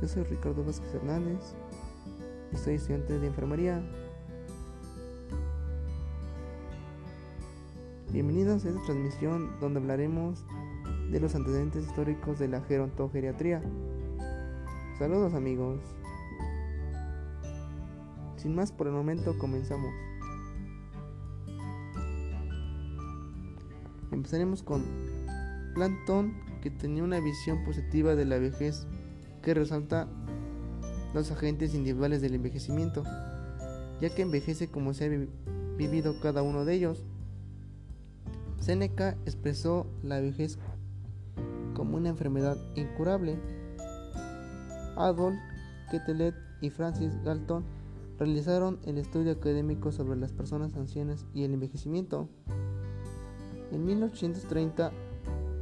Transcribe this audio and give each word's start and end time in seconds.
Yo 0.00 0.08
soy 0.08 0.24
Ricardo 0.24 0.64
Vázquez 0.64 0.92
Hernández 0.92 1.54
y 2.52 2.56
soy 2.56 2.74
estudiante 2.74 3.18
de 3.18 3.28
enfermería. 3.28 3.80
Bienvenidos 8.10 8.64
a 8.64 8.70
esta 8.70 8.82
transmisión 8.82 9.60
donde 9.60 9.78
hablaremos 9.78 10.44
de 11.12 11.20
los 11.20 11.34
antecedentes 11.36 11.86
históricos 11.86 12.40
de 12.40 12.48
la 12.48 12.60
gerontogeriatría. 12.62 13.62
Saludos 14.98 15.32
amigos. 15.34 15.78
Sin 18.36 18.56
más 18.56 18.72
por 18.72 18.88
el 18.88 18.94
momento 18.94 19.38
comenzamos. 19.38 19.92
Empezaremos 24.18 24.64
con 24.64 24.82
Planton, 25.74 26.34
que 26.60 26.72
tenía 26.72 27.04
una 27.04 27.20
visión 27.20 27.64
positiva 27.64 28.16
de 28.16 28.24
la 28.24 28.38
vejez 28.38 28.84
que 29.42 29.54
resalta 29.54 30.08
los 31.14 31.30
agentes 31.30 31.72
individuales 31.72 32.20
del 32.20 32.34
envejecimiento, 32.34 33.04
ya 34.00 34.12
que 34.12 34.22
envejece 34.22 34.72
como 34.72 34.92
se 34.92 35.04
ha 35.04 35.76
vivido 35.76 36.18
cada 36.20 36.42
uno 36.42 36.64
de 36.64 36.74
ellos. 36.74 37.04
Seneca 38.58 39.16
expresó 39.24 39.86
la 40.02 40.18
vejez 40.18 40.58
como 41.74 41.96
una 41.96 42.08
enfermedad 42.08 42.58
incurable. 42.74 43.38
Adolf 44.96 45.38
Quetelet 45.92 46.34
y 46.60 46.70
Francis 46.70 47.12
Galton 47.22 47.62
realizaron 48.18 48.80
el 48.82 48.98
estudio 48.98 49.30
académico 49.30 49.92
sobre 49.92 50.18
las 50.18 50.32
personas 50.32 50.74
ancianas 50.74 51.24
y 51.34 51.44
el 51.44 51.54
envejecimiento. 51.54 52.28
En 53.72 53.84
1830, 53.84 54.90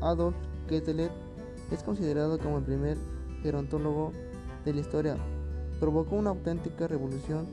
Adolf 0.00 0.36
Quetelet 0.68 1.12
es 1.70 1.82
considerado 1.82 2.38
como 2.38 2.58
el 2.58 2.64
primer 2.64 2.98
gerontólogo 3.42 4.12
de 4.64 4.74
la 4.74 4.80
historia. 4.80 5.16
Provocó 5.80 6.16
una 6.16 6.30
auténtica 6.30 6.86
revolución 6.86 7.46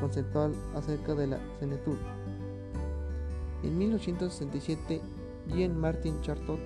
conceptual 0.00 0.54
acerca 0.74 1.14
de 1.14 1.26
la 1.26 1.40
senetud. 1.58 1.96
En 3.62 3.78
1867, 3.78 5.00
Jean 5.48 5.78
Martin 5.78 6.20
Chartot 6.20 6.60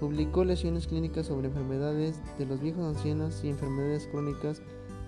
publicó 0.00 0.44
lesiones 0.44 0.86
clínicas 0.86 1.26
sobre 1.26 1.48
enfermedades 1.48 2.20
de 2.38 2.46
los 2.46 2.60
viejos 2.60 2.84
ancianos 2.84 3.42
y 3.44 3.48
enfermedades 3.48 4.06
crónicas, 4.08 4.62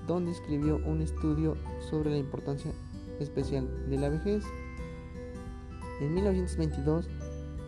donde 0.07 0.31
escribió 0.31 0.77
un 0.87 1.03
estudio 1.03 1.57
sobre 1.91 2.11
la 2.11 2.19
importancia 2.19 2.71
especial 3.19 3.69
de 3.89 3.99
la 3.99 4.09
vejez. 4.09 4.45
En 6.01 6.13
1922 6.15 7.07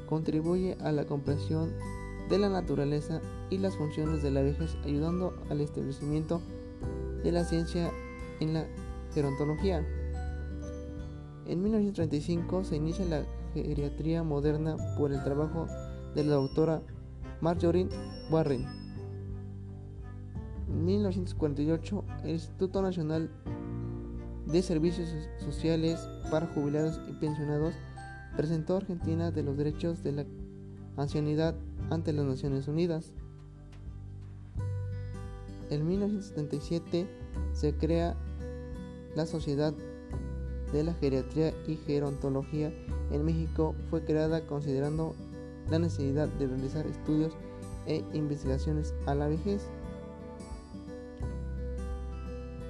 contribuye 0.06 0.76
a 0.80 0.92
la 0.92 1.06
comprensión 1.06 1.72
de 2.28 2.38
la 2.38 2.48
naturaleza 2.48 3.20
y 3.50 3.58
las 3.58 3.76
funciones 3.76 4.22
de 4.22 4.30
la 4.30 4.42
vejez, 4.42 4.76
ayudando 4.84 5.34
al 5.50 5.60
establecimiento 5.60 6.40
de 7.22 7.32
la 7.32 7.44
ciencia 7.44 7.90
en 8.40 8.54
la 8.54 8.66
gerontología. 9.14 9.84
En 11.46 11.62
1935 11.62 12.64
se 12.64 12.76
inicia 12.76 13.04
la 13.06 13.24
geriatría 13.54 14.22
moderna 14.22 14.76
por 14.98 15.12
el 15.12 15.22
trabajo 15.24 15.66
de 16.14 16.24
la 16.24 16.34
doctora 16.34 16.82
Marjorie 17.40 17.88
Warren. 18.30 18.66
En 20.68 20.84
1948, 20.84 22.04
el 22.24 22.30
Instituto 22.30 22.82
Nacional 22.82 23.30
de 24.46 24.62
Servicios 24.62 25.08
Sociales 25.38 25.98
para 26.30 26.46
Jubilados 26.48 27.00
y 27.08 27.12
Pensionados 27.14 27.74
presentó 28.36 28.74
a 28.74 28.78
Argentina 28.78 29.30
de 29.30 29.42
los 29.42 29.56
derechos 29.56 30.02
de 30.02 30.12
la 30.12 30.24
ancianidad 30.96 31.54
ante 31.90 32.12
las 32.12 32.24
Naciones 32.24 32.68
Unidas. 32.68 33.12
En 35.70 35.86
1977 35.86 37.06
se 37.52 37.74
crea 37.74 38.16
la 39.14 39.26
Sociedad 39.26 39.74
de 40.72 40.84
la 40.84 40.94
Geriatría 40.94 41.52
y 41.66 41.76
Gerontología 41.76 42.72
en 43.10 43.24
México. 43.24 43.74
Fue 43.90 44.04
creada 44.04 44.46
considerando 44.46 45.14
la 45.70 45.78
necesidad 45.78 46.28
de 46.28 46.46
realizar 46.46 46.86
estudios 46.86 47.32
e 47.86 48.04
investigaciones 48.12 48.94
a 49.06 49.14
la 49.14 49.28
vejez. 49.28 49.66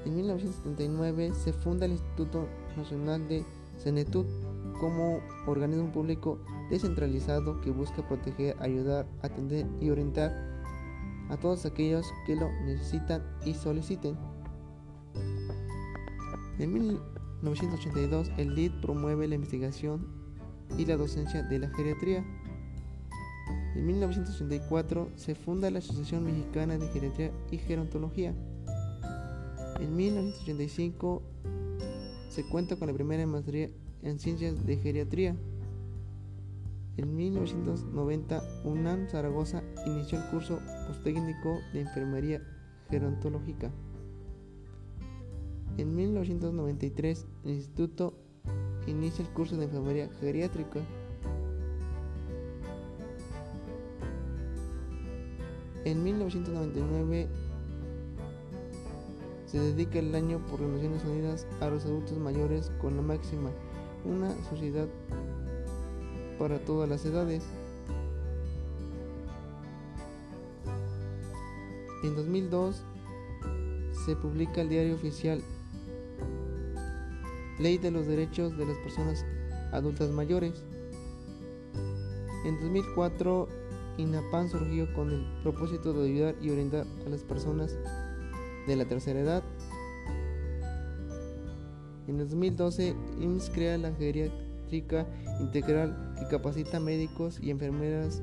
En 0.05 0.17
1979 0.17 1.33
se 1.35 1.53
funda 1.53 1.87
el 1.87 1.93
Instituto 1.93 2.47
Nacional 2.77 3.29
de 3.29 3.45
Senetud 3.79 4.27
como 4.81 5.21
organismo 5.47 5.91
público 5.91 6.39
descentralizado 6.71 7.61
que 7.61 7.71
busca 7.71 8.07
proteger, 8.07 8.57
ayudar, 8.61 9.07
atender 9.23 9.67
y 9.81 9.91
orientar 9.91 10.33
a 11.31 11.37
todos 11.37 11.67
aquellos 11.67 12.07
que 12.27 12.37
lo 12.37 12.51
necesitan 12.65 13.23
y 13.45 13.55
soliciten. 13.55 14.17
En 16.59 16.73
1982, 16.73 18.31
el 18.37 18.55
LID 18.55 18.73
promueve 18.83 19.29
la 19.29 19.37
investigación 19.37 20.07
y 20.77 20.85
la 20.85 20.97
docencia 20.97 21.43
de 21.43 21.59
la 21.59 21.71
geriatría. 21.71 22.25
En 23.77 23.87
1984 23.87 25.11
se 25.15 25.35
funda 25.35 25.71
la 25.71 25.79
Asociación 25.79 26.25
Mexicana 26.25 26.77
de 26.77 26.89
Geriatría 26.89 27.33
y 27.51 27.59
Gerontología. 27.59 28.35
En 29.81 29.95
1985 29.95 31.23
se 32.39 32.45
cuenta 32.45 32.77
con 32.77 32.87
la 32.87 32.95
primera 32.95 33.27
maestría 33.27 33.69
en 34.01 34.21
Ciencias 34.21 34.65
de 34.65 34.77
Geriatría. 34.77 35.35
En 36.97 37.17
1990, 37.17 38.41
UNAM 38.63 39.09
Zaragoza 39.09 39.65
inició 39.87 40.21
el 40.21 40.31
curso 40.31 40.61
posttécnico 40.87 41.59
de 41.73 41.81
Enfermería 41.81 42.41
Gerontológica. 42.91 43.73
En 45.79 45.97
1993, 45.97 47.27
el 47.43 47.51
instituto 47.51 48.15
inicia 48.87 49.25
el 49.25 49.33
curso 49.33 49.57
de 49.57 49.65
Enfermería 49.65 50.09
Geriátrica. 50.21 50.79
En 55.85 56.05
1999 56.05 57.29
se 59.51 59.59
dedica 59.59 59.99
el 59.99 60.15
año 60.15 60.39
por 60.47 60.61
las 60.61 60.71
Naciones 60.71 61.05
Unidas 61.05 61.47
a 61.61 61.69
los 61.69 61.85
adultos 61.87 62.19
mayores 62.19 62.71
con 62.81 62.97
la 62.97 63.03
máxima 63.03 63.51
una 64.05 64.35
sociedad 64.51 64.87
para 66.39 66.59
todas 66.59 66.89
las 66.89 67.05
edades. 67.05 67.43
En 72.05 72.15
2002 72.15 72.83
se 74.05 74.15
publica 74.17 74.61
el 74.61 74.69
diario 74.69 74.95
oficial 74.95 75.43
Ley 77.59 77.79
de 77.79 77.91
los 77.91 78.07
Derechos 78.07 78.57
de 78.57 78.67
las 78.67 78.77
Personas 78.79 79.25
Adultas 79.73 80.11
Mayores. 80.11 80.63
En 82.45 82.61
2004 82.61 83.49
INAPAN 83.97 84.49
surgió 84.49 84.93
con 84.95 85.11
el 85.11 85.27
propósito 85.43 85.93
de 85.93 86.09
ayudar 86.09 86.35
y 86.41 86.51
orientar 86.51 86.87
a 87.05 87.09
las 87.09 87.23
personas 87.23 87.77
de 88.69 88.77
la 88.77 88.85
tercera 88.85 89.19
edad 89.19 89.43
en 92.09 92.17
2012, 92.17 92.97
IMSS 93.21 93.51
crea 93.51 93.77
la 93.77 93.93
geriátrica 93.93 95.07
integral 95.41 96.15
que 96.19 96.27
capacita 96.27 96.81
médicos 96.81 97.39
y 97.39 97.51
enfermeras 97.51 98.23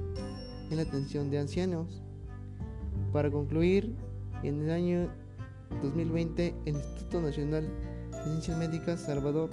en 0.72 0.78
la 0.78 0.82
atención 0.82 1.30
de 1.30 1.38
ancianos. 1.38 2.02
Para 3.14 3.30
concluir, 3.30 3.96
en 4.42 4.64
el 4.64 4.72
año 4.72 5.12
2020, 5.84 6.56
el 6.66 6.76
Instituto 6.76 7.22
Nacional 7.22 7.70
de 8.12 8.24
Ciencias 8.24 8.58
Médicas 8.58 9.02
Salvador 9.02 9.52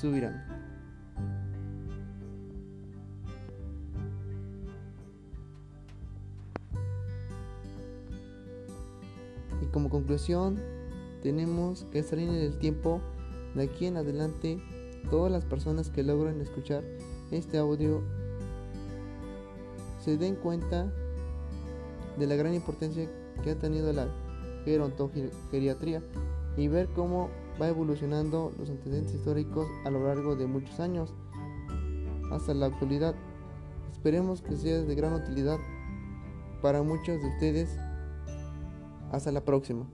Subirán. 0.00 0.55
Como 9.76 9.90
conclusión, 9.90 10.58
tenemos 11.22 11.84
que 11.92 12.02
salir 12.02 12.30
en 12.30 12.36
el 12.36 12.58
tiempo 12.58 13.02
de 13.54 13.64
aquí 13.64 13.84
en 13.84 13.98
adelante, 13.98 14.58
todas 15.10 15.30
las 15.30 15.44
personas 15.44 15.90
que 15.90 16.02
logren 16.02 16.40
escuchar 16.40 16.82
este 17.30 17.58
audio 17.58 18.00
se 20.02 20.16
den 20.16 20.34
cuenta 20.36 20.90
de 22.18 22.26
la 22.26 22.36
gran 22.36 22.54
importancia 22.54 23.06
que 23.44 23.50
ha 23.50 23.58
tenido 23.58 23.92
la 23.92 24.08
gerontogeriatría 24.64 26.02
y 26.56 26.68
ver 26.68 26.88
cómo 26.94 27.28
va 27.60 27.68
evolucionando 27.68 28.54
los 28.58 28.70
antecedentes 28.70 29.12
históricos 29.12 29.66
a 29.84 29.90
lo 29.90 30.06
largo 30.06 30.36
de 30.36 30.46
muchos 30.46 30.80
años 30.80 31.12
hasta 32.32 32.54
la 32.54 32.64
actualidad. 32.64 33.14
Esperemos 33.92 34.40
que 34.40 34.56
sea 34.56 34.80
de 34.80 34.94
gran 34.94 35.12
utilidad 35.12 35.58
para 36.62 36.82
muchos 36.82 37.20
de 37.20 37.28
ustedes. 37.28 37.76
Hasta 39.16 39.32
la 39.32 39.42
próxima. 39.42 39.86